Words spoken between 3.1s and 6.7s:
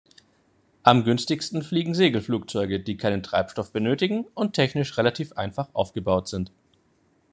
Treibstoff benötigen und technisch relativ einfach aufgebaut sind.